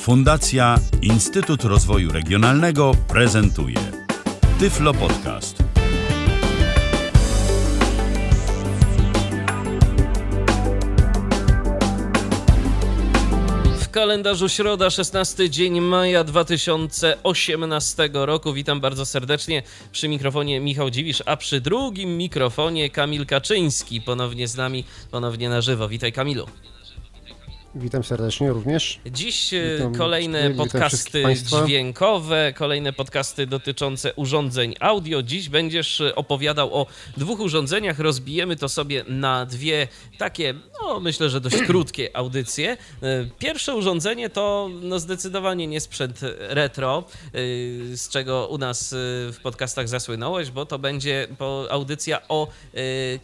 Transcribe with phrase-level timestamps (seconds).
[0.00, 3.76] Fundacja Instytut Rozwoju Regionalnego prezentuje
[4.58, 5.62] Tyflo Podcast.
[13.80, 18.52] W kalendarzu środa, 16 dzień maja 2018 roku.
[18.52, 19.62] Witam bardzo serdecznie
[19.92, 24.00] przy mikrofonie Michał Dziwisz, a przy drugim mikrofonie Kamil Kaczyński.
[24.00, 25.88] Ponownie z nami, ponownie na żywo.
[25.88, 26.46] Witaj Kamilu.
[27.74, 29.00] Witam serdecznie również.
[29.06, 35.22] Dziś e, Witam, kolejne witam podcasty dźwiękowe, kolejne podcasty dotyczące urządzeń audio.
[35.22, 36.86] Dziś będziesz e, opowiadał o
[37.16, 37.98] dwóch urządzeniach.
[37.98, 42.76] Rozbijemy to sobie na dwie takie, no myślę, że dość krótkie audycje.
[43.02, 47.04] E, Pierwsze urządzenie to no zdecydowanie nie sprzęt retro,
[47.94, 48.94] z czego u nas
[49.32, 51.28] w podcastach zasłynąłeś, bo to będzie
[51.70, 52.48] audycja o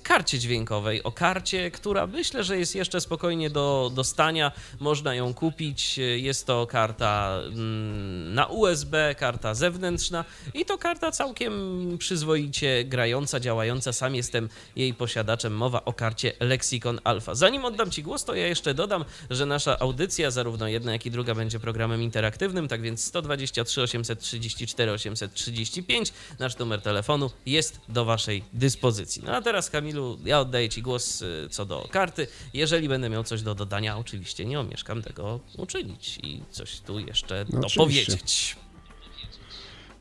[0.02, 4.35] karcie dźwiękowej, o karcie, która myślę, że jest jeszcze spokojnie do dostania.
[4.80, 5.98] Można ją kupić.
[6.16, 11.52] Jest to karta mm, na USB, karta zewnętrzna i to karta całkiem
[11.98, 13.92] przyzwoicie grająca, działająca.
[13.92, 15.56] Sam jestem jej posiadaczem.
[15.56, 17.34] Mowa o karcie Lexicon Alpha.
[17.34, 21.10] Zanim oddam Ci głos, to ja jeszcze dodam, że nasza audycja, zarówno jedna, jak i
[21.10, 28.44] druga, będzie programem interaktywnym, tak więc 123 834 835, nasz numer telefonu jest do Waszej
[28.52, 29.22] dyspozycji.
[29.26, 32.26] No a teraz, Kamilu, ja oddaję Ci głos y, co do karty.
[32.54, 37.44] Jeżeli będę miał coś do dodania, oczywiście nie omieszkam tego uczynić i coś tu jeszcze
[37.52, 38.56] No dopowiedzieć.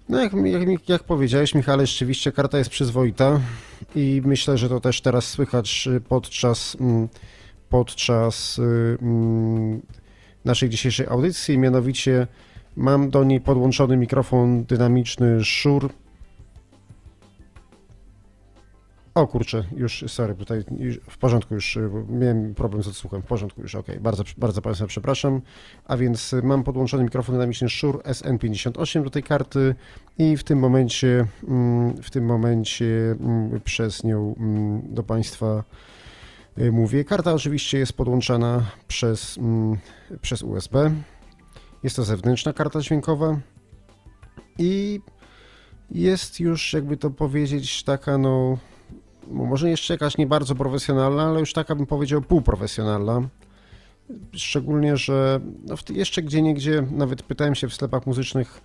[0.10, 3.42] No jak, jak, jak powiedziałeś, Michale, rzeczywiście karta jest przyzwoita
[3.96, 7.10] i myślę, że to też teraz słychać y, podczas, mm,
[7.70, 9.82] podczas y, mm,
[10.46, 11.58] naszej dzisiejszej audycji.
[11.58, 12.28] Mianowicie
[12.76, 15.90] mam do niej podłączony mikrofon dynamiczny Shure.
[19.16, 20.64] O kurczę, już, sorry, tutaj
[21.10, 24.88] w porządku już, y, miałem problem z odsłuchem, w porządku już, okej, bardzo, bardzo Państwa
[24.88, 25.42] przepraszam.
[25.86, 29.76] A więc mam podłączony mikrofon dynamiczny Shure SN58 do tej karty
[30.18, 35.64] i w tym momencie, mm, w tym momencie mm, przez nią mm, do Państwa
[36.58, 37.04] y, mówię.
[37.04, 39.40] Karta oczywiście jest podłączana przez,
[40.22, 40.92] przez USB.
[41.84, 43.40] Jest to zewnętrzna karta dźwiękowa
[44.58, 45.00] i
[45.92, 48.58] jest już, jakby to powiedzieć, taka no
[49.32, 53.22] może jeszcze jakaś nie bardzo profesjonalna, ale już taka bym powiedział półprofesjonalna.
[54.34, 58.62] Szczególnie, że no jeszcze gdzie niegdzie, nawet pytałem się w sklepach muzycznych,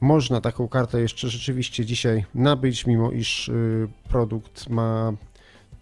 [0.00, 5.12] można taką kartę jeszcze rzeczywiście dzisiaj nabyć, mimo iż y, produkt ma,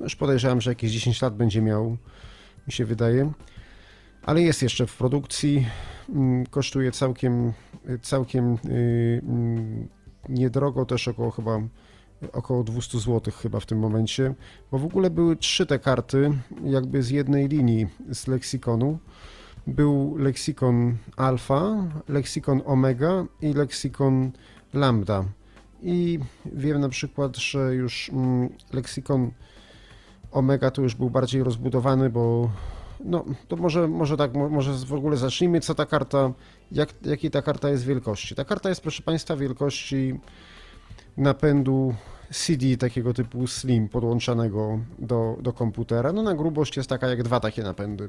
[0.01, 1.97] no już podejrzewam, że jakieś 10 lat będzie miał,
[2.67, 3.33] mi się wydaje.
[4.23, 5.67] Ale jest jeszcze w produkcji,
[6.09, 7.53] mm, kosztuje całkiem,
[8.03, 9.89] całkiem y, mm,
[10.29, 11.61] niedrogo, też około chyba
[12.33, 14.35] około 200 zł chyba w tym momencie,
[14.71, 16.33] bo w ogóle były trzy te karty
[16.65, 18.99] jakby z jednej linii z leksykonu.
[19.67, 24.31] Był leksykon alfa, leksykon omega i leksykon
[24.75, 25.25] lambda.
[25.83, 29.31] I wiem na przykład, że już mm, leksykon
[30.33, 32.51] omega to już był bardziej rozbudowany, bo
[33.01, 36.33] no to może, może tak, mo- może w ogóle zacznijmy, co ta karta,
[36.73, 38.35] jak, jakiej ta karta jest wielkości.
[38.35, 40.21] Ta karta jest, proszę Państwa, wielkości
[41.17, 41.95] napędu
[42.31, 46.13] CD takiego typu Slim podłączanego do, do komputera.
[46.13, 48.09] No na grubość jest taka jak dwa takie napędy.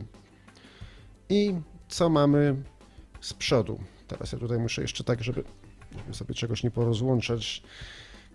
[1.29, 1.55] I
[1.87, 2.55] co mamy
[3.21, 3.79] z przodu?
[4.07, 5.43] Teraz ja tutaj muszę jeszcze tak, żeby
[6.11, 7.63] sobie czegoś nie porozłączać.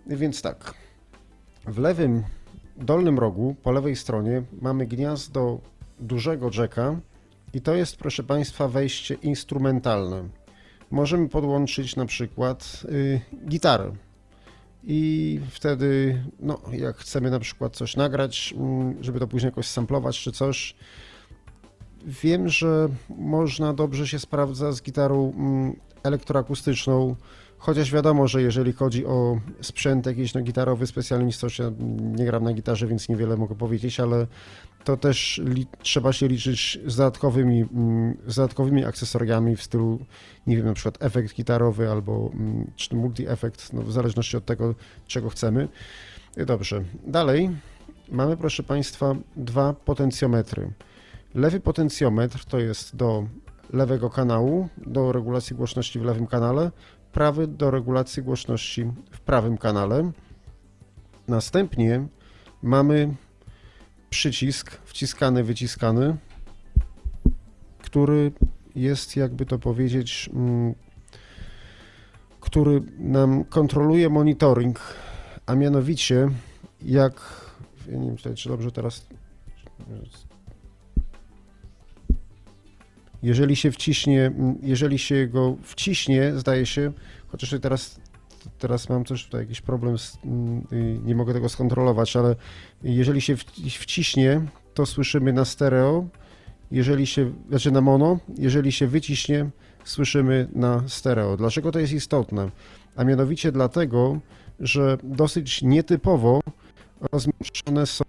[0.07, 0.73] Więc tak,
[1.65, 2.23] w lewym
[2.77, 5.59] dolnym rogu, po lewej stronie mamy gniazdo
[5.99, 6.99] dużego jacka
[7.53, 10.29] i to jest, proszę Państwa, wejście instrumentalne.
[10.91, 13.91] Możemy podłączyć na przykład y, gitarę
[14.83, 20.19] i wtedy, no, jak chcemy na przykład coś nagrać, mm, żeby to później jakoś samplować
[20.19, 20.75] czy coś,
[22.05, 27.15] wiem, że można dobrze się sprawdza z gitarą mm, elektroakustyczną,
[27.63, 31.71] chociaż wiadomo, że jeżeli chodzi o sprzęt jakiś no, gitarowy, specjalistyczny, ja
[32.17, 34.27] nie gram na gitarze, więc niewiele mogę powiedzieć, ale
[34.83, 35.41] to też
[35.81, 39.99] trzeba się liczyć z dodatkowymi, mm, z dodatkowymi akcesoriami w stylu,
[40.47, 44.75] nie wiem, na przykład efekt gitarowy albo mm, czy multi-efekt, no, w zależności od tego,
[45.07, 45.67] czego chcemy.
[46.37, 47.49] Dobrze, dalej
[48.11, 50.71] mamy, proszę Państwa, dwa potencjometry.
[51.35, 53.27] Lewy potencjometr to jest do
[53.73, 56.71] lewego kanału, do regulacji głośności w lewym kanale,
[57.13, 60.11] prawy do regulacji głośności w prawym kanale.
[61.27, 62.07] Następnie
[62.61, 63.15] mamy
[64.09, 66.17] przycisk wciskany, wyciskany,
[67.79, 68.31] który
[68.75, 70.73] jest, jakby to powiedzieć, mm,
[72.39, 74.79] który nam kontroluje monitoring,
[75.45, 76.29] a mianowicie
[76.81, 77.13] jak,
[77.91, 79.05] ja nie wiem, czy dobrze teraz
[83.23, 84.31] Jeżeli się wciśnie,
[84.61, 86.91] jeżeli się go wciśnie, zdaje się,
[87.27, 87.99] chociaż teraz,
[88.59, 90.19] teraz mam też tutaj jakiś problem, z, y,
[91.05, 92.35] nie mogę tego skontrolować, ale
[92.83, 94.41] jeżeli się wci- wciśnie,
[94.73, 96.05] to słyszymy na stereo,
[96.71, 99.49] jeżeli się, znaczy na mono, jeżeli się wyciśnie,
[99.83, 101.37] słyszymy na stereo.
[101.37, 102.49] Dlaczego to jest istotne?
[102.95, 104.19] A mianowicie dlatego,
[104.59, 106.41] że dosyć nietypowo
[107.11, 108.05] rozmieszczone są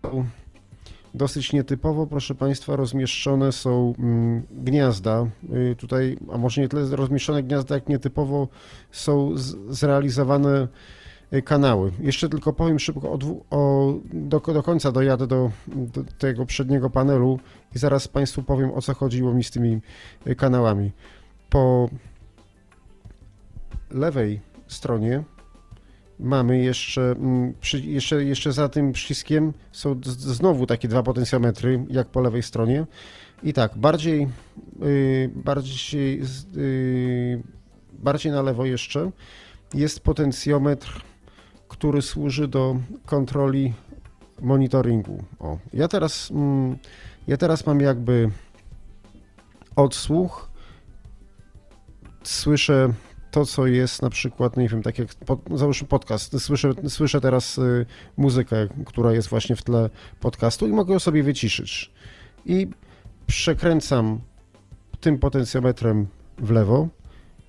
[1.15, 5.27] dosyć nietypowo, proszę Państwa, rozmieszczone są mm, gniazda.
[5.73, 8.49] Y, Tutaj, a może nie tyle rozmieszczone gniazda, jak nietypowo
[8.91, 9.33] są
[9.69, 10.69] zrealizowane
[11.33, 11.93] y, kanały.
[12.01, 13.19] Jeszcze tylko powiem szybko o,
[13.51, 17.41] o do, do końca dojadę do, do tego przedniego panelu
[17.75, 19.81] i zaraz Państwu powiem o co chodziło mi z tymi
[20.27, 20.93] y, kanałami.
[21.51, 21.89] Po
[23.91, 25.25] lewej stronie
[26.19, 32.09] mamy jeszcze, mm, przy, jeszcze, jeszcze za tym przyciskiem są znowu takie dwa potencjometry, jak
[32.09, 32.87] po lewej stronie.
[33.43, 34.29] I tak, bardziej,
[34.83, 37.43] y, bardziej, z- y,
[37.93, 39.11] bardziej na lewo jeszcze
[39.75, 41.03] jest potencjometr,
[41.69, 42.77] który służy do
[43.07, 43.73] kontroli
[44.41, 45.25] monitoringu.
[45.39, 46.77] O, ja teraz, mm,
[47.29, 48.31] ja teraz mam jakby
[49.77, 50.51] odsłuch.
[52.23, 52.93] Słyszę
[53.35, 57.59] to, co jest na przykład, nie wiem, tak jak pod, załóżmy podcast, słyszę, słyszę teraz
[57.59, 57.87] y,
[58.17, 59.91] muzykę, która jest właśnie w tle
[60.21, 61.91] podcastu i mogę ją sobie wyciszyć.
[62.47, 62.67] I
[63.27, 64.21] przekręcam
[65.01, 66.07] tym potencjometrem
[66.39, 66.89] w lewo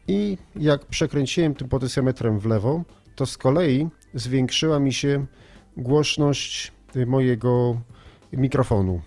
[0.07, 2.83] i jak przekręciłem tym potencjometrem w lewo,
[3.15, 5.25] to z kolei zwiększyła mi się
[5.77, 7.81] głośność y, mojego
[8.33, 9.01] mikrofonu.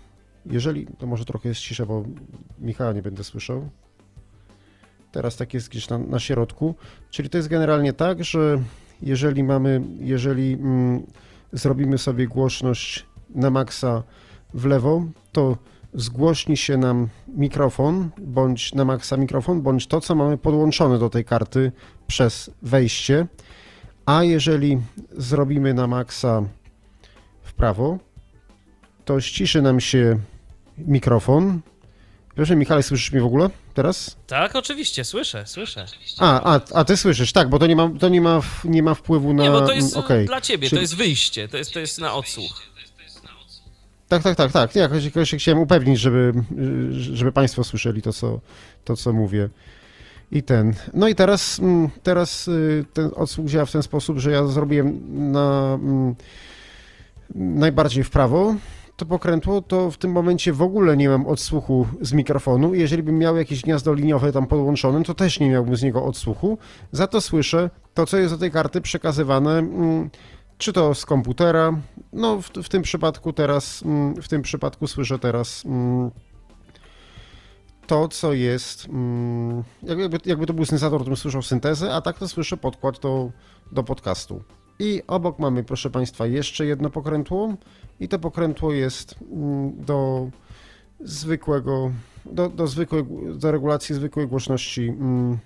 [0.45, 2.03] Jeżeli, to może trochę jest cisza, bo
[2.59, 3.69] Michała nie będę słyszał.
[5.11, 6.75] Teraz tak jest gdzieś na, na środku.
[7.11, 8.59] Czyli to jest generalnie tak, że
[9.01, 11.03] jeżeli mamy, jeżeli mm,
[11.53, 14.03] zrobimy sobie głośność na maksa
[14.53, 15.57] w lewo, to
[15.93, 21.25] zgłośni się nam mikrofon, bądź na maksa mikrofon, bądź to, co mamy podłączone do tej
[21.25, 21.71] karty
[22.07, 23.27] przez wejście.
[24.05, 24.77] A jeżeli
[25.11, 26.43] zrobimy na maksa
[27.41, 27.97] w prawo,
[29.05, 30.19] to ściszy nam się
[30.77, 31.61] mikrofon.
[32.35, 34.17] Proszę, Michale, słyszysz mnie w ogóle teraz?
[34.27, 35.85] Tak, oczywiście, słyszę, słyszę.
[36.17, 38.93] A, a, a ty słyszysz, tak, bo to nie ma, to nie ma, nie ma
[38.93, 39.43] wpływu na.
[39.43, 40.25] Nie, bo to jest mm, okej.
[40.25, 42.61] dla ciebie, Czyli- to jest wyjście, to jest, to jest na odsłuch.
[44.07, 44.75] Tak, tak, tak, tak.
[44.75, 46.33] Ja jakoś, chciałem upewnić, żeby,
[47.13, 48.39] żeby Państwo słyszeli to co,
[48.85, 49.49] to, co mówię.
[50.31, 50.73] I ten.
[50.93, 54.99] No i teraz, mm, teraz y, ten odsłuch działa w ten sposób, że ja zrobiłem
[55.31, 56.15] na mm,
[57.35, 58.55] najbardziej w prawo
[58.99, 62.73] to pokrętło, to w tym momencie w ogóle nie mam odsłuchu z mikrofonu.
[62.73, 66.57] Jeżeli bym miał jakieś gniazdo liniowe tam podłączone, to też nie miałbym z niego odsłuchu.
[66.91, 70.09] Za to słyszę to, co jest do tej karty przekazywane, mm,
[70.57, 71.73] czy to z komputera.
[72.13, 76.11] No, w, w tym przypadku teraz, mm, w tym przypadku słyszę teraz mm,
[77.87, 78.87] to, co jest,
[79.83, 83.31] jakby, jakby to był syntezator, to bym słyszał syntezę, a tak to słyszę podkład do,
[83.71, 84.43] do podcastu.
[84.79, 87.53] I obok mamy, proszę Państwa, jeszcze jedno pokrętło
[87.99, 90.29] i to pokrętło jest mm, do
[90.99, 91.91] zwykłego,
[92.25, 93.05] do, do, zwykłej,
[93.35, 95.37] do regulacji zwykłej głośności mm,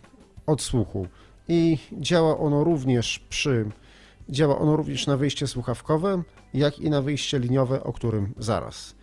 [0.46, 1.08] odsłuchu.
[1.48, 3.66] I działa ono również przy,
[4.30, 8.96] działa ono również na wyjście słuchawkowe, jak i na wyjście liniowe, o którym zaraz.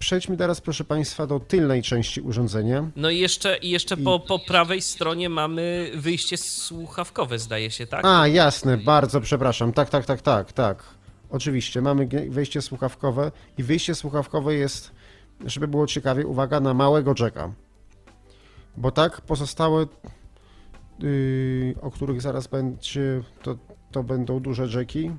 [0.00, 2.90] Przejdźmy teraz, proszę Państwa, do tylnej części urządzenia.
[2.96, 8.04] No i jeszcze, i jeszcze po, po prawej stronie mamy wyjście słuchawkowe, zdaje się, tak?
[8.04, 9.72] A, jasne, bardzo przepraszam.
[9.72, 10.84] Tak, tak, tak, tak, tak.
[11.30, 14.92] Oczywiście, mamy wejście słuchawkowe i wyjście słuchawkowe jest,
[15.44, 17.52] żeby było ciekawie, uwaga, na małego jacka.
[18.76, 19.86] Bo tak, pozostałe,
[20.98, 23.56] yy, o których zaraz będzie, to,
[23.92, 25.10] to będą duże jacki.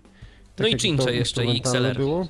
[0.60, 1.98] No i jak cincze jeszcze i XLR.
[1.98, 2.27] Było.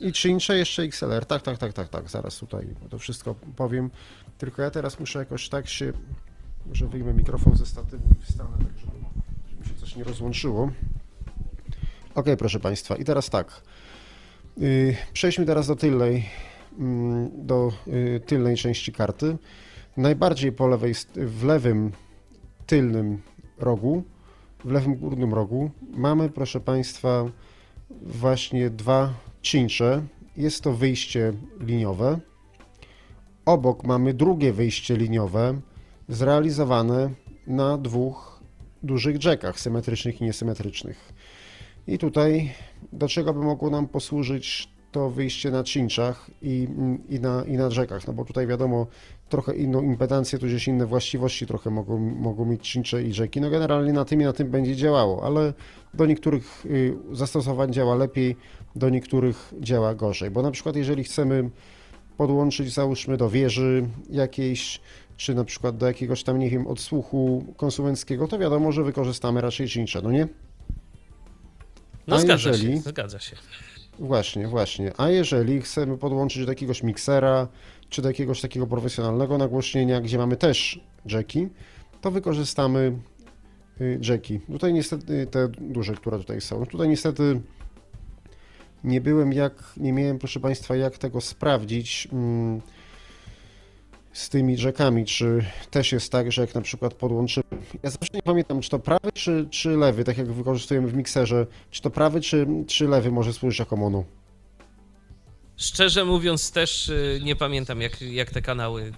[0.00, 3.90] I cincze jeszcze XLR, tak, tak, tak, tak, tak, zaraz tutaj to wszystko powiem.
[4.38, 5.92] Tylko ja teraz muszę jakoś tak się,
[6.66, 8.92] może wyjmę mikrofon ze statywu i wstanę tak, żeby,
[9.50, 10.70] żeby się coś nie rozłączyło.
[12.14, 13.62] Ok, proszę Państwa, i teraz tak.
[14.56, 16.28] Yy, Przejdźmy teraz do tylnej,
[16.78, 19.36] mm, do yy, tylnej części karty.
[19.96, 21.92] Najbardziej po lewej, w lewym
[22.66, 23.22] tylnym
[23.58, 24.04] rogu,
[24.66, 27.24] w lewym górnym rogu mamy, proszę Państwa,
[28.02, 30.02] właśnie dwa cincze.
[30.36, 32.18] Jest to wyjście liniowe.
[33.44, 35.60] Obok mamy drugie wyjście liniowe,
[36.08, 37.10] zrealizowane
[37.46, 38.42] na dwóch
[38.82, 41.12] dużych jackach, symetrycznych i niesymetrycznych.
[41.86, 42.52] I tutaj
[42.92, 46.68] do czego by mogło nam posłużyć to wyjście na cinczach i,
[47.08, 48.86] i, na, i na jackach, no bo tutaj wiadomo,
[49.28, 53.40] trochę inną impedancję, tudzież inne właściwości trochę mogą, mogą mieć cincze i jacki.
[53.40, 55.52] No generalnie na tym i na tym będzie działało, ale
[55.94, 58.36] do niektórych y, zastosowań działa lepiej,
[58.76, 61.50] do niektórych działa gorzej, bo na przykład jeżeli chcemy
[62.16, 64.80] podłączyć załóżmy do wieży jakiejś
[65.16, 69.68] czy na przykład do jakiegoś tam, nie wiem, odsłuchu konsumenckiego, to wiadomo, że wykorzystamy raczej
[69.68, 70.28] czyncze, no nie?
[72.06, 73.36] No A zgadza jeżeli- się, zgadza się.
[73.98, 74.92] Właśnie, właśnie.
[74.96, 77.48] A jeżeli chcemy podłączyć do jakiegoś miksera,
[77.88, 81.48] czy do jakiegoś takiego profesjonalnego nagłośnienia, gdzie mamy też jacki,
[82.00, 82.98] to wykorzystamy
[83.80, 84.40] y, jacki.
[84.40, 86.66] Tutaj niestety te duże, które tutaj są.
[86.66, 87.40] Tutaj niestety
[88.84, 92.60] nie byłem jak, nie miałem proszę Państwa jak tego sprawdzić mm,
[94.16, 97.44] z tymi jackami, czy też jest tak, że jak na przykład podłączymy,
[97.82, 101.46] ja zawsze nie pamiętam, czy to prawy, czy, czy lewy, tak jak wykorzystujemy w mikserze,
[101.70, 104.04] czy to prawy, czy, czy lewy może służyć jako mono.
[105.56, 108.92] Szczerze mówiąc też y, nie pamiętam jak, jak te kanały, y,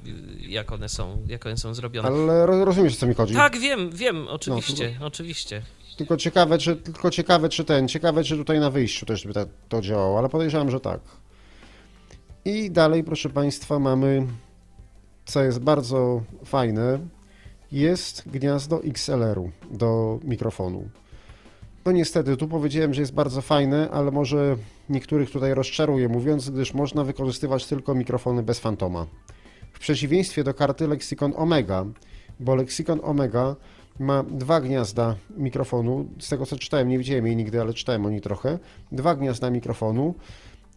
[0.48, 2.08] jak one są, jak one są zrobione.
[2.08, 3.34] Ale ro- rozumiesz, o co mi chodzi.
[3.34, 5.62] Tak, wiem, wiem, oczywiście, oczywiście.
[5.96, 9.46] Tylko ciekawe, czy, tylko ciekawe, czy ten, ciekawe, czy tutaj na wyjściu też by ta,
[9.68, 11.00] to działało, ale podejrzewam, że tak.
[12.44, 14.26] I dalej, proszę Państwa, mamy,
[15.28, 16.99] co jest bardzo fajne,
[17.73, 20.88] jest gniazdo XLR-u do mikrofonu.
[21.85, 24.56] No niestety, tu powiedziałem, że jest bardzo fajne, ale może
[24.90, 29.06] niektórych tutaj rozczaruję mówiąc, gdyż można wykorzystywać tylko mikrofony bez fantoma.
[29.73, 31.87] W przeciwieństwie do karty Lexicon Omega,
[32.40, 33.56] bo Lexicon Omega
[33.99, 38.11] ma dwa gniazda mikrofonu, z tego co czytałem, nie widziałem jej nigdy, ale czytałem o
[38.11, 38.58] niej trochę,
[38.92, 40.14] dwa gniazda mikrofonu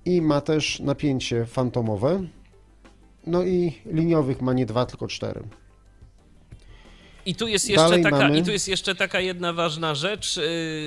[0.05, 2.23] i ma też napięcie fantomowe,
[3.27, 5.41] no i liniowych ma nie dwa, tylko cztery.
[7.25, 10.37] I tu jest jeszcze Dalej taka, mamy- i tu jest jeszcze taka jedna ważna rzecz.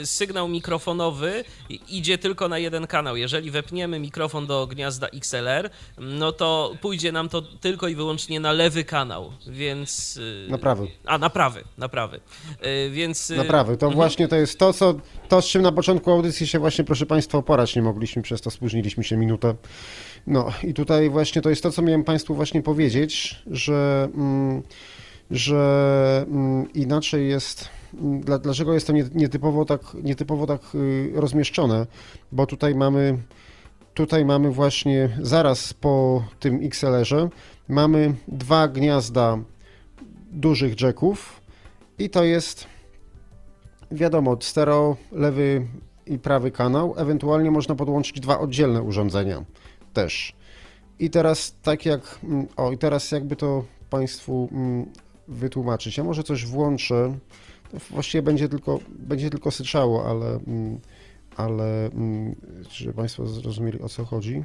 [0.00, 1.44] Yy, Sygnał mikrofonowy
[1.88, 3.16] idzie tylko na jeden kanał.
[3.16, 8.52] Jeżeli wepniemy mikrofon do gniazda XLR, no to pójdzie nam to tylko i wyłącznie na
[8.52, 10.16] lewy kanał, więc.
[10.16, 10.86] yy, Na prawy.
[11.06, 12.20] A, na prawy, na prawy.
[12.62, 13.28] Yy, Więc.
[13.30, 13.76] yy, Naprawy.
[13.76, 14.94] To właśnie to jest to, co,
[15.28, 18.50] to, z czym na początku audycji się właśnie, proszę Państwa, oporać nie mogliśmy, przez to
[18.50, 19.54] spóźniliśmy się minutę.
[20.26, 24.62] No i tutaj właśnie to jest to, co miałem Państwu właśnie powiedzieć, że, mm,
[25.30, 31.10] że mm, inaczej jest, mm, dla, dlaczego jest to nie- nietypowo tak, nietypowo tak y,
[31.14, 31.86] rozmieszczone,
[32.32, 33.18] bo tutaj mamy,
[33.94, 37.28] tutaj mamy właśnie zaraz po tym XLR-ze
[37.68, 39.38] mamy dwa gniazda
[40.32, 41.40] dużych jacków
[41.98, 42.66] i to jest
[43.90, 45.66] wiadomo, stereo, lewy
[46.06, 49.44] i prawy kanał, ewentualnie można podłączyć dwa oddzielne urządzenia
[49.94, 50.32] też.
[50.98, 54.92] I teraz tak jak, mm, o i teraz jakby to Państwu mm,
[55.28, 57.18] wytłumaczyć, ja może coś włączę,
[57.90, 60.80] właściwie będzie tylko, będzie tylko syczało, ale, mm,
[61.36, 61.90] ale
[62.70, 64.44] żeby Państwo zrozumieli o co chodzi.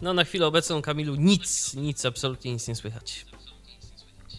[0.00, 3.26] No na chwilę obecną, Kamilu, nic, nic, absolutnie nic nie słychać.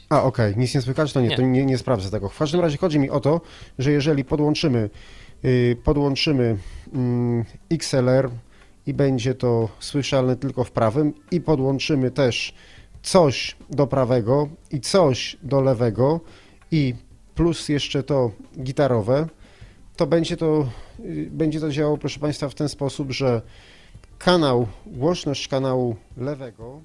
[0.10, 1.36] A, okej, nic nie słychać, to nie, Nie.
[1.36, 2.30] to nie, nie sprawdzę tego.
[2.30, 3.42] W każdym razie chodzi mi o to,
[3.80, 4.90] że jeżeli podłączymy,
[5.46, 6.58] y, podłączymy
[6.94, 8.30] mm, XLR
[8.88, 12.54] i będzie to słyszalne tylko w prawym i podłączymy też
[13.04, 16.20] coś do prawego i coś do lewego
[16.72, 16.96] i
[17.36, 19.28] plus jeszcze to gitarowe,
[19.96, 23.42] to będzie to, y, będzie to działało, proszę Państwa, w ten sposób, że
[24.20, 26.82] kanał, głośność kanału lewego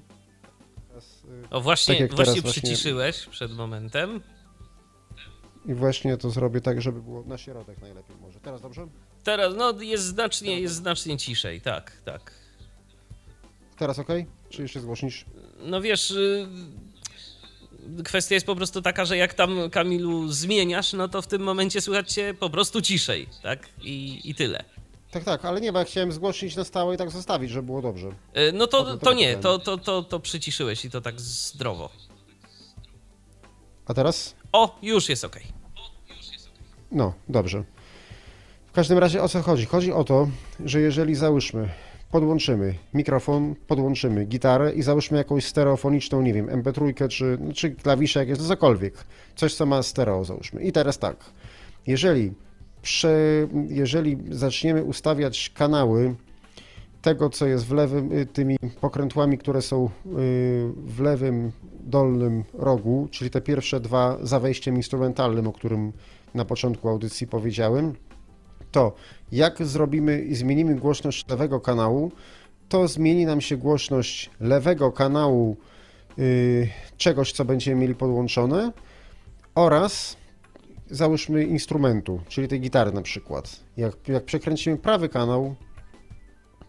[1.51, 4.21] O, właśnie, Tak właśnie teraz właśnie- przyciszyłeś przed momentem.
[5.65, 8.39] I właśnie to zrobię tak, żeby było na środek najlepiej może.
[8.39, 8.87] Teraz dobrze?
[9.23, 12.31] Teraz, no, jest znacznie, jest znacznie ciszej, tak, tak.
[13.77, 14.09] Teraz ok?
[14.49, 15.25] Czy jeszcze zgłośnisz?
[15.59, 16.47] No wiesz, y,
[18.03, 21.81] kwestia jest po prostu taka, że jak tam Kamilu zmieniasz, no to w tym momencie
[21.81, 23.69] słychać cię po prostu ciszej, tak?
[23.81, 24.63] I, i tyle.
[25.13, 27.81] Tak, tak, ale nie, bo ja chciałem zgłośnić na stałe i tak zostawić, żeby było
[27.81, 28.07] dobrze.
[28.07, 31.89] Y, No to, to to nie, to, to, to, to przyciszyłeś i to tak zdrowo.
[33.85, 34.35] A teraz?
[34.51, 35.39] O, już jest ok.
[36.91, 37.63] No, dobrze.
[38.67, 39.65] W każdym razie o co chodzi?
[39.65, 40.27] Chodzi o to,
[40.65, 41.69] że jeżeli załóżmy,
[42.11, 48.39] podłączymy mikrofon, podłączymy gitarę i załóżmy jakąś stereofoniczną, nie wiem, MP3 czy, czy klawisze jakieś,
[48.39, 48.93] no cokolwiek,
[49.35, 50.63] coś co ma stereo załóżmy.
[50.63, 51.15] I teraz tak,
[51.87, 52.33] jeżeli,
[52.83, 56.15] prze, jeżeli zaczniemy ustawiać kanały
[57.01, 59.89] tego, co jest w lewym, y, tymi pokrętłami, które są y,
[60.75, 65.93] w lewym dolnym rogu, czyli te pierwsze dwa za wejściem instrumentalnym, o którym
[66.33, 67.93] na początku audycji powiedziałem,
[68.71, 68.93] to
[69.31, 72.11] jak zrobimy i zmienimy głośność lewego kanału,
[72.69, 75.57] to zmieni nam się głośność lewego kanału
[76.19, 78.71] y, czegoś, co będziemy mieli podłączone
[79.55, 80.17] oraz
[80.93, 83.59] załóżmy instrumentu, czyli tej gitary na przykład.
[83.77, 85.55] Jak, jak przekręcimy prawy kanał,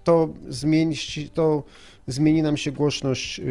[0.05, 0.97] to zmieni,
[1.35, 1.63] to
[2.07, 3.43] zmieni nam się głośność y,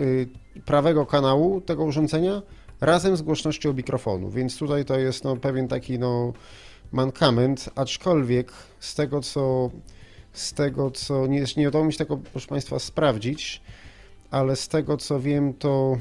[0.00, 0.28] y,
[0.64, 2.42] prawego kanału tego urządzenia
[2.80, 6.32] razem z głośnością mikrofonu, więc tutaj to jest no, pewien taki no,
[6.92, 9.70] mankament, aczkolwiek z tego co,
[10.32, 13.62] z tego co, nie, nie udało mi się tego, proszę Państwa, sprawdzić,
[14.30, 15.98] ale z tego co wiem, to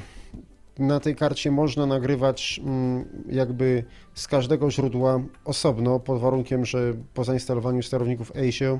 [0.79, 7.23] na tej karcie można nagrywać mm, jakby z każdego źródła osobno, pod warunkiem, że po
[7.23, 8.79] zainstalowaniu sterowników ASIO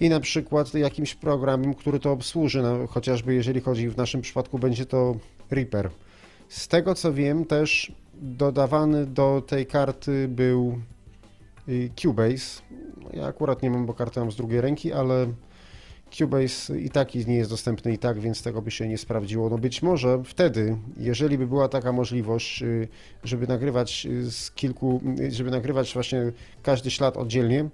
[0.00, 4.58] i na przykład jakimś programem, który to obsłuży, no, chociażby jeżeli chodzi w naszym przypadku
[4.58, 5.16] będzie to
[5.50, 5.90] Reaper.
[6.48, 10.78] Z tego co wiem też dodawany do tej karty był
[11.68, 12.62] y, Cubase.
[13.12, 15.26] Ja akurat nie mam, bo kartę mam z drugiej ręki, ale
[16.10, 19.50] Cubase i tak nie jest dostępny i tak, więc tego by się nie sprawdziło.
[19.50, 22.88] No być może wtedy, jeżeli by była taka możliwość, y,
[23.24, 26.32] żeby nagrywać y, z kilku, żeby nagrywać właśnie
[26.62, 27.68] każdy ślad oddzielnie,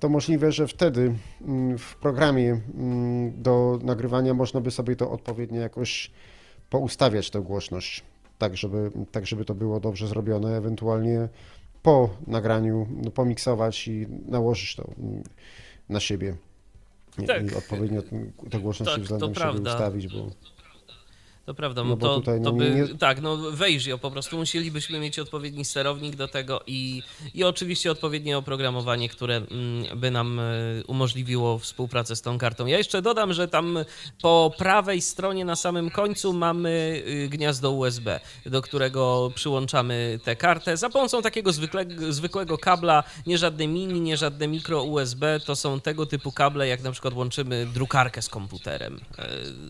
[0.00, 5.60] to możliwe, że wtedy mm, w programie mm, do nagrywania można by sobie to odpowiednio
[5.60, 6.10] jakoś
[6.70, 8.02] poustawiać tę głośność,
[8.38, 11.28] tak żeby, tak żeby to było dobrze zrobione, ewentualnie
[11.82, 15.22] po nagraniu no, pomiksować i nałożyć to mm,
[15.88, 16.36] na siebie.
[17.26, 17.52] Tak.
[17.52, 18.02] I odpowiednio
[18.50, 19.72] tę głośność tak, względem siebie prawda.
[19.72, 20.30] ustawić, bo...
[21.46, 22.98] To prawda, no to, tutaj, no, to by, nie...
[22.98, 27.02] tak, no wejrzyj, po prostu musielibyśmy mieć odpowiedni sterownik do tego i,
[27.34, 30.42] i oczywiście odpowiednie oprogramowanie, które mm, by nam e,
[30.86, 32.66] umożliwiło współpracę z tą kartą.
[32.66, 33.78] Ja jeszcze dodam, że tam
[34.22, 40.76] po prawej stronie na samym końcu mamy y, gniazdo USB, do którego przyłączamy tę kartę
[40.76, 45.80] za pomocą takiego zwykłego, zwykłego kabla, nie żadne mini, nie żadne mikro USB, to są
[45.80, 49.28] tego typu kable, jak na przykład łączymy drukarkę z komputerem e,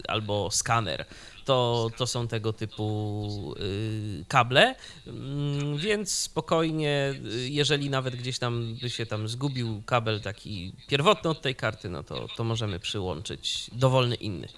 [0.09, 1.07] albo skaner
[1.45, 4.75] to, to są tego typu y, kable,
[5.07, 11.31] mm, więc spokojnie, y, jeżeli nawet gdzieś tam by się tam zgubił kabel taki pierwotny
[11.31, 14.49] od tej karty, no to, to możemy przyłączyć dowolny inny,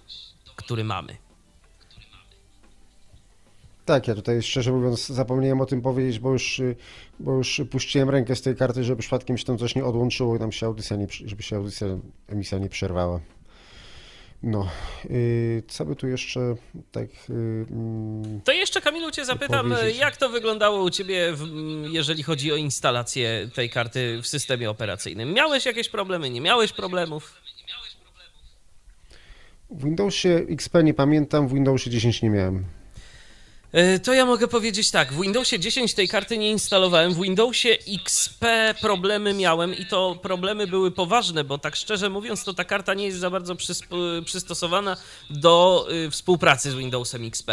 [0.57, 1.17] który mamy.
[3.87, 6.61] Tak, ja tutaj szczerze mówiąc zapomniałem o tym powiedzieć, bo już,
[7.21, 10.39] bo już puściłem rękę z tej karty, żeby przypadkiem się tam coś nie odłączyło i
[10.39, 11.87] tam się audycja nie, żeby się audycja,
[12.29, 13.21] emisja nie przerwała.
[14.43, 14.69] No,
[15.11, 16.41] y, co by tu jeszcze
[16.93, 17.07] tak.
[17.31, 19.99] Y, mm, to jeszcze Kamilu cię zapytam, powiedzieć?
[19.99, 21.35] jak to wyglądało u ciebie,
[21.91, 25.33] jeżeli chodzi o instalację tej karty w systemie operacyjnym?
[25.33, 27.35] Miałeś jakieś problemy, nie miałeś problemów?
[29.71, 32.65] W Windowsie XP nie pamiętam, w Windowsie 10 nie miałem.
[33.77, 37.69] E, to ja mogę powiedzieć tak, w Windowsie 10 tej karty nie instalowałem, w Windowsie
[37.95, 38.45] XP
[38.81, 43.05] problemy miałem i to problemy były poważne, bo tak szczerze mówiąc to ta karta nie
[43.05, 43.57] jest za bardzo
[44.25, 44.97] przystosowana
[45.31, 47.51] do y, współpracy z Windowsem XP,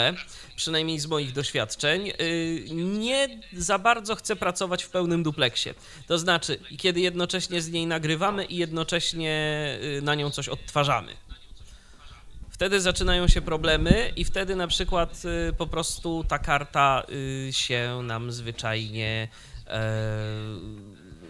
[0.55, 2.11] przynajmniej z moich doświadczeń.
[2.21, 5.69] Y, nie za bardzo chcę pracować w pełnym dupleksie,
[6.07, 11.13] to znaczy kiedy jednocześnie z niej nagrywamy i jednocześnie y, na nią coś odtwarzamy.
[12.53, 18.01] Wtedy zaczynają się problemy i wtedy na przykład y, po prostu ta karta y, się
[18.03, 19.27] nam zwyczajnie
[19.67, 19.81] e,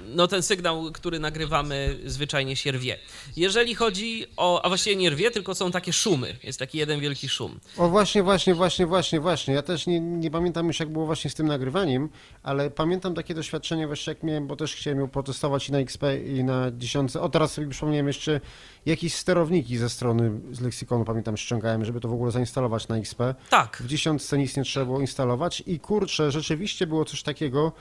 [0.08, 2.98] no ten sygnał, który nagrywamy, zwyczajnie się rwie.
[3.36, 7.30] Jeżeli chodzi o, a właściwie nie rwie, tylko są takie szumy, jest taki jeden wielki
[7.30, 7.60] szum.
[7.78, 9.54] O właśnie, właśnie, właśnie, właśnie, właśnie.
[9.54, 12.10] Ja też nie, nie pamiętam już jak było właśnie z tym nagrywaniem,
[12.44, 16.04] ale pamiętam takie doświadczenie właśnie jak miałem, bo też chciałem ją protestować i na XP
[16.26, 17.22] i na dziesiątce.
[17.22, 18.42] O teraz sobie przypomniałem jeszcze
[18.86, 23.36] jakieś sterowniki ze strony z leksykonu, pamiętam, ściągałem, żeby to w ogóle zainstalować na XP.
[23.50, 23.78] Tak.
[23.78, 27.72] W dziesiątce nic nie trzeba było instalować i kurczę, rzeczywiście było coś takiego,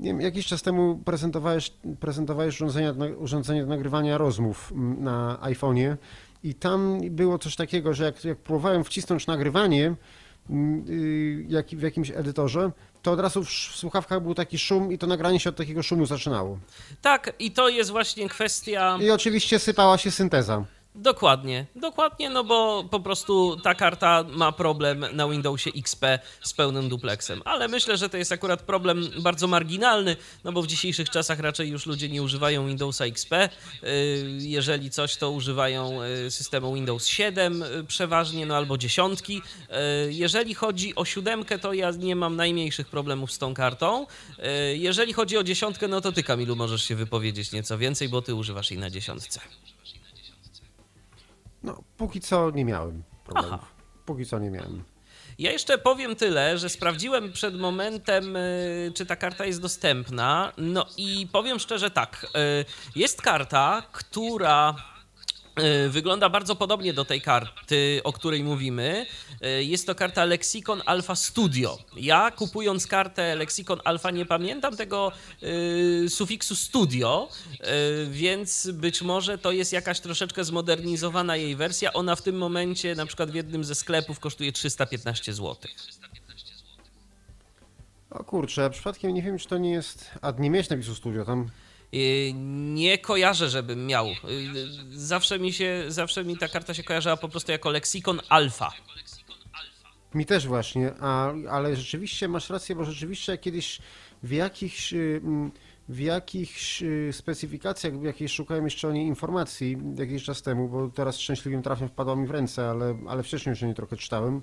[0.00, 5.96] nie wiem, jakiś czas temu prezentowałeś, prezentowałeś urządzenia, urządzenie do nagrywania rozmów mm, na iPhone'ie
[6.44, 9.94] i tam było coś takiego, że jak, jak próbowałem wcisnąć nagrywanie
[10.50, 12.70] mm, y, jak, w jakimś edytorze,
[13.02, 16.06] to od razu w słuchawkach był taki szum i to nagranie się od takiego szumu
[16.06, 16.58] zaczynało.
[17.02, 18.98] Tak, i to jest właśnie kwestia...
[19.00, 20.64] I oczywiście sypała się synteza.
[21.00, 26.04] Dokładnie, dokładnie, no bo po prostu ta karta ma problem na Windowsie XP
[26.42, 30.66] z pełnym duplexem, ale myślę, że to jest akurat problem bardzo marginalny, no bo w
[30.66, 33.48] dzisiejszych czasach raczej już ludzie nie używają Windowsa XP, y,
[34.38, 39.42] jeżeli coś, to używają y, systemu Windows 7 y, przeważnie, no albo dziesiątki.
[40.08, 44.06] Jeżeli chodzi o siódemkę, to ja nie mam najmniejszych problemów z tą kartą.
[44.74, 48.34] Jeżeli chodzi o dziesiątkę, no to ty Kamilu możesz się wypowiedzieć nieco więcej, bo ty
[48.34, 49.40] używasz jej na dziesiątce.
[51.62, 53.52] No, póki co nie miałem problemów.
[53.54, 53.66] Aha.
[54.06, 54.84] Póki co nie miałem.
[55.38, 60.52] Ja jeszcze powiem tyle, że sprawdziłem przed momentem, y, czy ta karta jest dostępna.
[60.56, 62.24] No i powiem szczerze tak.
[62.24, 62.64] Y,
[62.96, 64.74] jest karta, która
[65.88, 69.06] wygląda bardzo podobnie do tej karty, o której mówimy.
[69.40, 71.78] E, jest to karta Lexicon Alpha Studio.
[71.96, 79.38] Ja kupując kartę Lexicon Alpha nie pamiętam tego y, sufiksu studio, y, więc być może
[79.38, 81.92] to jest jakaś troszeczkę zmodernizowana jej wersja.
[81.92, 85.56] Ona w tym momencie na przykład w jednym ze sklepów kosztuje 315 zł.
[88.10, 90.10] O kurczę, przypadkiem nie wiem, czy to nie jest...
[90.22, 91.48] A nie miałeś napisu studio tam?
[91.94, 92.32] Y,
[92.74, 94.06] Nie kojarzę, żebym miał.
[94.08, 94.14] Y,
[94.90, 98.72] Zawsze mi się, zawsze mi ta karta się kojarzyła po prostu jako leksikon alfa.
[100.14, 103.78] Mi też właśnie, a, ale rzeczywiście masz rację, bo rzeczywiście kiedyś
[104.22, 105.20] w jakichś, y,
[105.88, 111.18] w jakichś specyfikacjach, w jakiejś szukałem jeszcze o niej informacji jakiś czas temu, bo teraz
[111.18, 114.40] szczęśliwym trafem wpadła mi w ręce, ale, ale wcześniej już o niej trochę czytałem.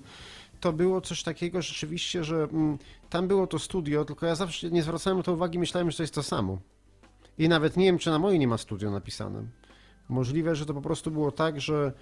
[0.60, 2.78] To było coś takiego rzeczywiście, że mm,
[3.10, 6.02] tam było to studio, tylko ja zawsze nie zwracałem na to uwagi, myślałem, że to
[6.02, 6.58] jest to samo.
[7.38, 9.42] I nawet nie wiem, czy na mojej nie ma studio napisane.
[10.08, 11.92] Możliwe, że to po prostu było tak, że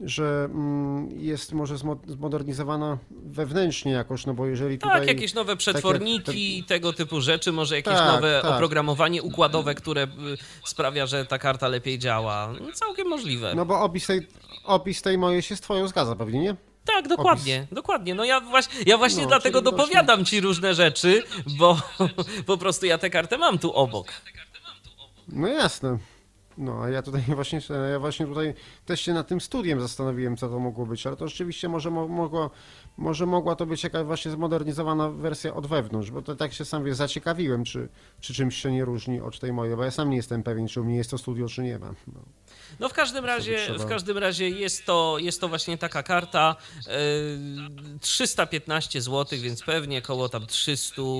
[0.00, 4.98] że mm, jest może zmo- zmodernizowana wewnętrznie jakoś, no bo jeżeli tutaj...
[5.00, 8.50] Tak, jakieś nowe przetworniki i tego typu rzeczy, może jakieś Tak, nowe tak.
[8.52, 10.08] oprogramowanie układowe, które y,
[10.64, 12.52] sprawia, że ta karta lepiej działa.
[12.60, 13.52] No, Całkiem możliwe.
[13.56, 14.26] No bo opis tej,
[14.64, 16.56] opis tej mojej się z twoją zgadza pewnie, nie?
[16.84, 18.14] Tak, dokładnie, dokładnie.
[18.14, 21.22] No ja właśnie, ja właśnie No, dlatego czyli właśnie- dopowiadam ci różne rzeczy,
[21.58, 21.78] bo
[22.46, 24.08] po prostu ja tę kartę mam tu obok.
[25.28, 25.98] No jasne.
[26.58, 27.60] No, a ja tutaj właśnie,
[27.90, 28.54] ja właśnie tutaj
[28.86, 32.08] też się nad tym studiem zastanowiłem, co to mogło być, ale to rzeczywiście może mo-
[32.08, 32.50] mogło,
[32.96, 36.84] może mogła to być jakaś właśnie zmodernizowana wersja od wewnątrz, bo to tak się sam
[36.84, 37.88] wiesz, zaciekawiłem, czy,
[38.20, 40.80] czy czymś się nie różni od tej mojej, bo ja sam nie jestem pewien, czy
[40.80, 41.94] u mnie jest to studio, czy nie ma.
[42.06, 42.20] No.
[42.80, 46.56] No w każdym razie, w każdym razie jest to, jest to właśnie taka karta.
[46.86, 51.14] Yy, 315 zł, więc pewnie koło tam 300, yy,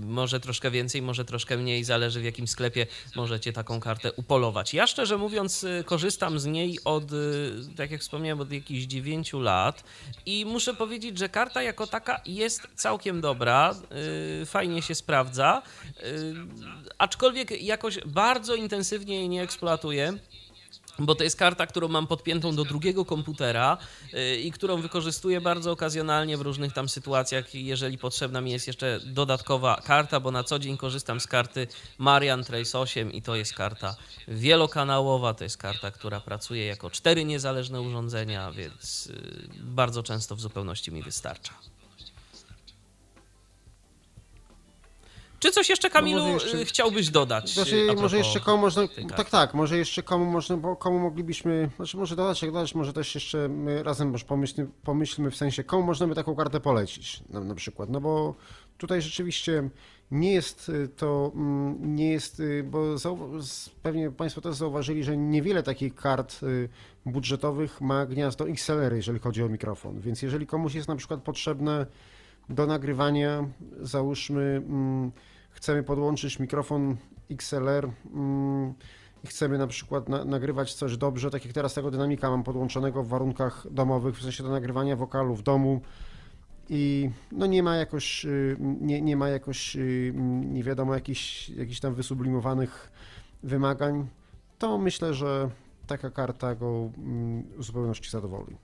[0.00, 4.74] może troszkę więcej, może troszkę mniej, zależy w jakim sklepie możecie taką kartę upolować.
[4.74, 7.04] Ja szczerze mówiąc y, korzystam z niej od,
[7.76, 9.84] tak jak wspomniałem, od jakichś 9 lat
[10.26, 13.74] i muszę powiedzieć, że karta jako taka jest całkiem dobra,
[14.46, 15.62] fajnie się sprawdza,
[16.98, 19.95] aczkolwiek jakoś bardzo intensywnie jej nie eksploatuję.
[20.98, 23.78] Bo to jest karta, którą mam podpiętą do drugiego komputera
[24.12, 29.00] yy, i którą wykorzystuję bardzo okazjonalnie w różnych tam sytuacjach, jeżeli potrzebna mi jest jeszcze
[29.04, 31.66] dodatkowa karta, bo na co dzień korzystam z karty
[31.98, 33.96] Marian Trace 8 i to jest karta
[34.28, 40.40] wielokanałowa, to jest karta, która pracuje jako cztery niezależne urządzenia, więc yy, bardzo często w
[40.40, 41.54] zupełności mi wystarcza.
[45.46, 47.54] Czy coś jeszcze, Kamilu, No jeszcze- yy, chciałbyś dodać?
[47.54, 48.82] Znaczy, propos może jeszcze komu można,
[49.16, 52.92] tak, tak, może jeszcze komu można, bo komu moglibyśmy, znaczy może dodać, jak dodać, może
[52.92, 53.48] też jeszcze
[53.82, 58.00] razem może pomyślmy, pomyślmy w sensie, komu możemy taką kartę polecić na, na przykład, no
[58.00, 58.34] bo
[58.78, 59.70] tutaj rzeczywiście
[60.10, 62.84] nie jest y, to, mm, nie jest, y, bo
[63.82, 66.68] pewnie Państwo też zauważyli, że niewiele takich kart y,
[67.06, 71.86] budżetowych ma gniazdo XLR, jeżeli chodzi o mikrofon, więc jeżeli komuś jest na przykład potrzebne
[72.48, 73.48] do nagrywania,
[73.80, 75.12] załóżmy, mm,
[75.56, 76.96] chcemy podłączyć mikrofon
[77.30, 78.74] XLR mm,
[79.24, 83.02] i chcemy na przykład na, nagrywać coś dobrze, tak jak teraz tego dynamika mam podłączonego
[83.02, 85.80] w warunkach domowych, w sensie do nagrywania wokalu w domu
[86.68, 90.12] i no nie ma jakoś, y, nie, nie ma jakoś, y,
[90.50, 92.92] nie wiadomo, jakichś, jakichś tam wysublimowanych
[93.42, 94.06] wymagań,
[94.58, 95.50] to myślę, że
[95.86, 98.56] taka karta go mm, w zupełności zadowoli.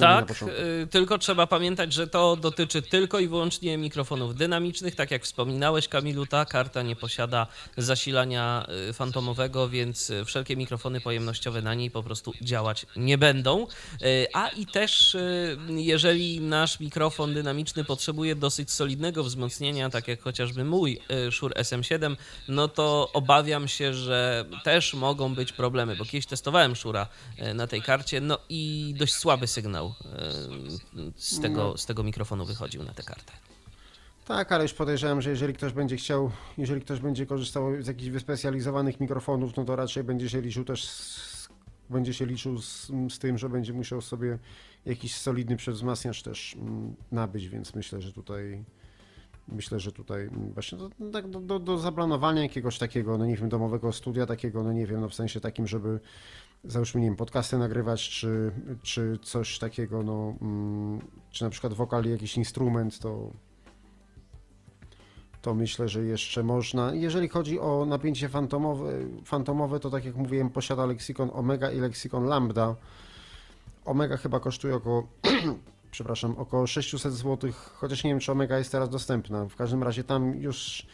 [0.00, 4.94] Tak, y, tylko trzeba pamiętać, że to dotyczy tylko i wyłącznie mikrofonów dynamicznych.
[4.94, 7.46] Tak jak wspominałeś, Kamilu, ta karta nie posiada
[7.76, 13.66] zasilania y, fantomowego, więc y, wszelkie mikrofony pojemnościowe na niej po prostu działać nie będą.
[14.32, 15.16] A i też,
[15.68, 22.16] jeżeli nasz mikrofon dynamiczny potrzebuje dosyć solidnego wzmocnienia, tak jak chociażby mój Shure SM7,
[22.48, 27.06] no to obawiam się, że też mogą być problemy, bo kiedyś testowałem Shure'a
[27.50, 32.44] y, na tej karcie, no i dość słaby sygnał y, z tego, z tego mikrofonu
[32.44, 33.32] wychodził na tę kartę.
[34.26, 38.10] Tak, ale już podejrzewam, że jeżeli ktoś będzie chciał, jeżeli ktoś będzie korzystał z jakichś
[38.10, 41.48] wyspecjalizowanych mikrofonów, no to raczej będzie się liczył też z,
[41.90, 44.38] będzie się liczył z, z tym, że będzie musiał sobie
[44.86, 48.64] jakiś solidny przedwzmacniacz też mm, nabyć, więc myślę, że tutaj
[49.48, 53.36] myślę, że tutaj mm, właśnie do, tak do, do, do zaplanowania jakiegoś takiego, no nie
[53.36, 56.00] wiem, domowego studia takiego, no nie wiem, no w sensie takim, żeby
[56.64, 62.04] załóżmy, nie wiem, podcasty nagrywać, czy, czy coś takiego, no, mm, czy na przykład wokal
[62.04, 63.30] jakiś instrument, to
[65.46, 66.94] to myślę, że jeszcze można.
[66.94, 68.92] Jeżeli chodzi o napięcie fantomowe,
[69.24, 72.74] fantomowe, to tak jak mówiłem, posiada leksykon Omega i leksykon Lambda.
[73.84, 75.06] Omega chyba kosztuje około,
[75.90, 79.44] przepraszam, około 600 zł, chociaż nie wiem, czy Omega jest teraz dostępna.
[79.44, 80.86] W każdym razie tam już,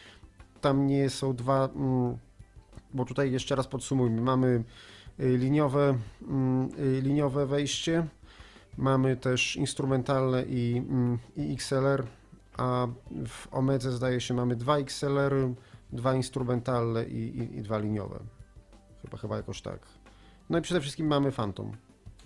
[0.60, 2.18] tam nie są dwa, mm,
[2.94, 4.20] bo tutaj jeszcze raz podsumujmy.
[4.20, 4.64] Mamy
[5.18, 8.06] liniowe, mm, y, liniowe wejście,
[8.76, 12.06] mamy też instrumentalne i, mm, i XLR,
[12.56, 12.86] a
[13.26, 15.34] w Omedze zdaje się mamy dwa XLR,
[15.92, 18.18] dwa instrumentalne i, i, i dwa liniowe.
[19.02, 19.78] Chyba, chyba jakoś tak.
[20.50, 21.72] No i przede wszystkim mamy Phantom.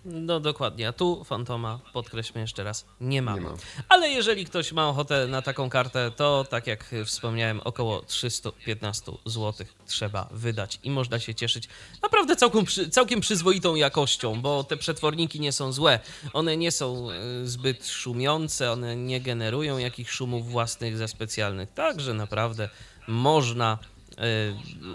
[0.09, 3.41] No dokładnie, a tu Fantoma, podkreślmy jeszcze raz, nie mamy.
[3.41, 3.55] Nie ma.
[3.89, 9.67] Ale jeżeli ktoś ma ochotę na taką kartę, to tak jak wspomniałem, około 315 zł
[9.87, 11.69] trzeba wydać i można się cieszyć
[12.03, 16.01] naprawdę całkiem, całkiem przyzwoitą jakością, bo te przetworniki nie są złe.
[16.33, 22.15] One nie są e, zbyt szumiące, one nie generują jakichś szumów własnych ze specjalnych, także
[22.15, 22.69] naprawdę
[23.09, 23.79] można
[24.19, 24.23] e,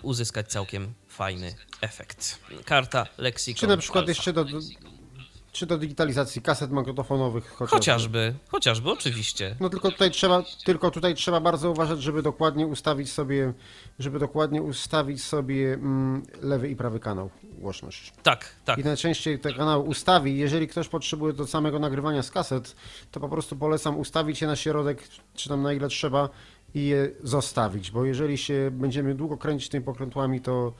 [0.02, 2.40] uzyskać całkiem fajny efekt.
[2.66, 3.60] Karta Lexicon.
[3.60, 4.12] Czy na przykład Alpha.
[4.12, 4.46] jeszcze do,
[5.52, 7.76] czy do digitalizacji kaset magnetofonowych chociażby.
[7.76, 9.56] Chociażby, chociażby, oczywiście.
[9.60, 13.54] No tylko tutaj trzeba, tylko tutaj trzeba bardzo uważać, żeby dokładnie ustawić sobie,
[14.00, 18.14] żeby dokładnie ustawić sobie mm, lewy i prawy kanał głośność.
[18.24, 18.78] Tak, tak.
[18.78, 20.38] I najczęściej te kanały ustawi.
[20.38, 22.76] Jeżeli ktoś potrzebuje do samego nagrywania z kaset,
[23.12, 26.30] to po prostu polecam ustawić je na środek, czy tam na ile trzeba
[26.74, 30.74] i je zostawić, bo jeżeli się będziemy długo kręcić tymi pokrętłami, to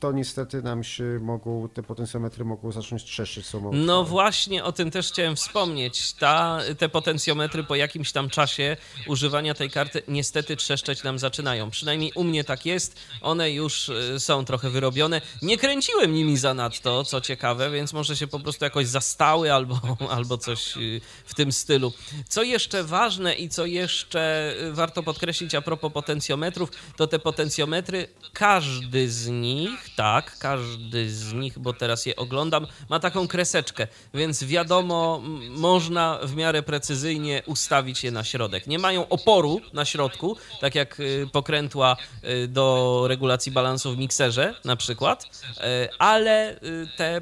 [0.00, 3.46] to niestety nam się mogą, te potencjometry mogą zacząć trzeszczyć.
[3.46, 6.12] Są No właśnie, o tym też chciałem wspomnieć.
[6.12, 11.70] Ta, te potencjometry po jakimś tam czasie używania tej karty niestety trzeszczeć nam zaczynają.
[11.70, 12.96] Przynajmniej u mnie tak jest.
[13.20, 15.20] One już y, są trochę wyrobione.
[15.42, 19.80] Nie kręciłem nimi zanadto, co ciekawe, więc może się po prostu jakoś zastały albo,
[20.16, 21.92] albo coś y, w tym stylu.
[22.28, 28.08] Co jeszcze ważne i co jeszcze y, warto podkreślić a propos potencjometrów, to te potencjometry,
[28.32, 34.44] każdy z nich, tak, każdy z nich, bo teraz je oglądam, ma taką kreseczkę, więc
[34.44, 38.66] wiadomo, można w miarę precyzyjnie ustawić je na środek.
[38.66, 44.54] Nie mają oporu na środku, tak jak y, pokrętła y, do regulacji balansu w mikserze
[44.64, 46.60] na przykład, y, ale
[46.96, 47.20] te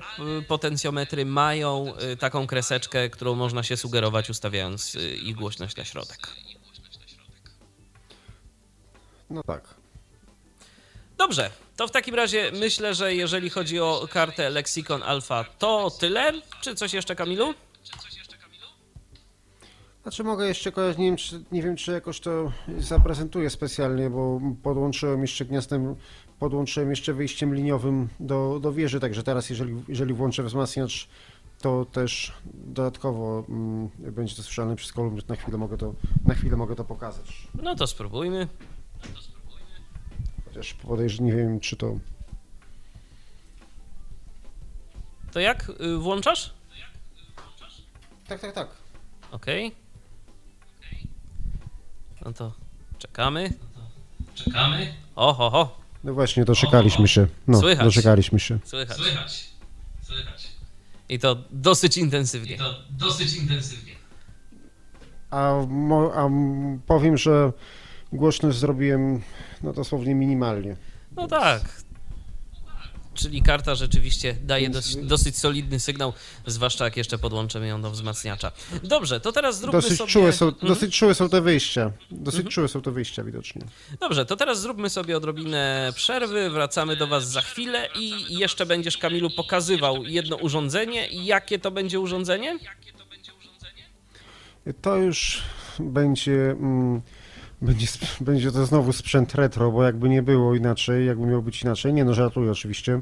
[0.49, 6.19] potencjometry mają taką kreseczkę, którą można się sugerować ustawiając ich głośność na środek.
[9.31, 9.75] No tak.
[11.19, 16.33] Dobrze, to w takim razie myślę, że jeżeli chodzi o kartę Lexicon Alpha, to tyle.
[16.61, 17.55] Czy coś jeszcze, Kamilu?
[20.03, 24.41] Znaczy mogę jeszcze kojarzyć, nie wiem, czy, nie wiem czy jakoś to zaprezentuję specjalnie, bo
[24.63, 25.97] podłączyłem jeszcze gniazdem,
[26.39, 31.09] podłączyłem jeszcze wyjściem liniowym do, do wieży, także teraz jeżeli, jeżeli włączę wzmacniacz,
[31.61, 36.57] to też dodatkowo mm, będzie to słyszalne przez kolumn, na chwilę mogę to, na chwilę
[36.57, 37.49] mogę to pokazać.
[37.63, 38.49] No to spróbujmy.
[40.55, 41.99] Chociaż podejrzewam, nie wiem czy to...
[45.33, 45.71] To jak?
[45.81, 46.55] Y, Włączasz?
[48.29, 48.69] Tak, tak, tak.
[49.31, 49.73] Okej.
[52.25, 52.53] No to
[52.99, 53.53] czekamy.
[54.35, 54.95] Czekamy.
[55.17, 55.79] Oho, ho.
[56.05, 57.27] No właśnie, doczekaliśmy się.
[57.47, 57.85] No, Słychać.
[57.87, 58.59] doczekaliśmy się.
[58.65, 58.97] Słychać.
[58.97, 59.49] Słychać,
[60.03, 60.49] słychać.
[61.09, 62.55] I to dosyć intensywnie.
[62.55, 63.93] I to dosyć intensywnie.
[65.31, 66.31] A, mo, a
[66.87, 67.53] powiem, że
[68.13, 69.23] głośność zrobiłem
[69.63, 70.77] no dosłownie minimalnie.
[71.17, 71.63] No tak.
[73.15, 76.13] Czyli karta rzeczywiście daje dosyć, dosyć solidny sygnał,
[76.47, 78.53] zwłaszcza jak jeszcze podłączymy ją do wzmacniacza.
[78.83, 80.11] Dobrze, to teraz zróbmy Dosyć sobie...
[80.11, 80.69] czułe, są, Mhm.
[80.69, 81.91] dosyć czułe są te wyjścia.
[82.11, 83.63] Dosyć czułe są te wyjścia widocznie.
[84.01, 88.99] Dobrze, to teraz zróbmy sobie odrobinę przerwy, wracamy do Was za chwilę i jeszcze będziesz,
[88.99, 91.09] Kamilu, pokazywał jedno urządzenie.
[91.11, 92.59] Jakie to będzie urządzenie?
[94.83, 95.43] To już
[95.81, 97.03] będzie, mm,
[97.63, 97.87] będzie,
[98.21, 102.05] będzie to znowu sprzęt retro, bo jakby nie było inaczej, jakby miało być inaczej, nie
[102.05, 103.01] no żartuję oczywiście.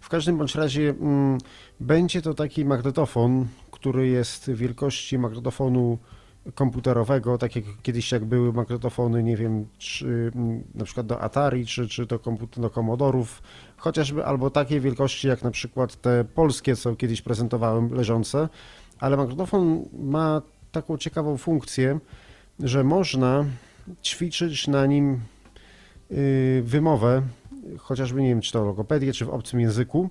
[0.00, 1.38] W każdym bądź razie mm,
[1.80, 5.98] będzie to taki magnetofon, który jest wielkości magnetofonu
[6.54, 11.66] komputerowego, tak jak kiedyś jak były magnetofony, nie wiem, czy mm, na przykład do Atari,
[11.66, 13.24] czy, czy do, komput- do
[13.76, 18.48] chociażby albo takiej wielkości jak na przykład te polskie, co kiedyś prezentowałem, leżące,
[19.00, 21.98] ale magnetofon ma taką ciekawą funkcję,
[22.60, 23.44] że można
[24.02, 25.20] ćwiczyć na nim
[26.10, 27.22] y, wymowę,
[27.78, 30.10] chociażby nie wiem, czy to logopedię, czy w obcym języku,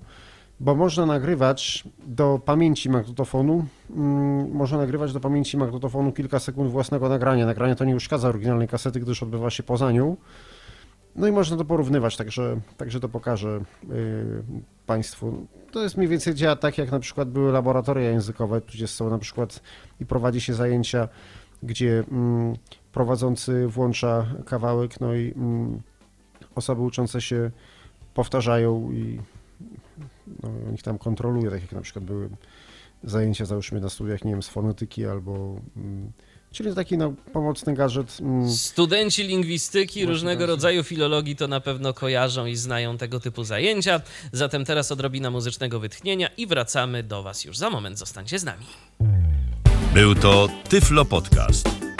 [0.60, 7.08] bo można nagrywać do pamięci magnetofonu, mm, można nagrywać do pamięci magnetofonu kilka sekund własnego
[7.08, 7.46] nagrania.
[7.46, 10.16] Nagranie to nie uszkadza oryginalnej kasety, gdyż odbywa się poza nią.
[11.16, 13.60] No i można to porównywać, także, także to pokażę
[13.90, 14.42] y,
[14.86, 15.46] Państwu.
[15.72, 19.18] To jest mniej więcej działa tak, jak na przykład były laboratoria językowe, gdzie są na
[19.18, 19.60] przykład
[20.00, 21.08] i prowadzi się zajęcia,
[21.62, 22.56] gdzie mm,
[22.94, 25.80] prowadzący włącza kawałek, no i mm,
[26.54, 27.50] osoby uczące się
[28.14, 29.20] powtarzają i
[30.42, 32.28] no, on ich tam kontroluje, tak jak na przykład były
[33.04, 35.60] zajęcia załóżmy na studiach, nie wiem, z fonetyki albo...
[35.76, 36.12] Mm,
[36.52, 38.18] czyli taki no, pomocny gadżet.
[38.20, 40.48] Mm, Studenci lingwistyki, Właśnie różnego tak.
[40.48, 44.00] rodzaju filologii to na pewno kojarzą i znają tego typu zajęcia.
[44.32, 47.98] Zatem teraz odrobina muzycznego wytchnienia i wracamy do Was już za moment.
[47.98, 48.66] Zostańcie z nami.
[49.94, 51.83] Był to Tyflo Podcast.